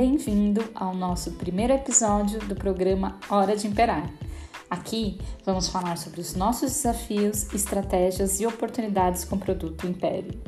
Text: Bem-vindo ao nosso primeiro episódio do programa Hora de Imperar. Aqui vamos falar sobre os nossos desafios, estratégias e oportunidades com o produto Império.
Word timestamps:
Bem-vindo 0.00 0.64
ao 0.74 0.94
nosso 0.94 1.32
primeiro 1.32 1.74
episódio 1.74 2.40
do 2.40 2.54
programa 2.54 3.20
Hora 3.28 3.54
de 3.54 3.66
Imperar. 3.66 4.10
Aqui 4.70 5.20
vamos 5.44 5.68
falar 5.68 5.98
sobre 5.98 6.22
os 6.22 6.34
nossos 6.34 6.72
desafios, 6.72 7.52
estratégias 7.52 8.40
e 8.40 8.46
oportunidades 8.46 9.26
com 9.26 9.36
o 9.36 9.38
produto 9.38 9.86
Império. 9.86 10.40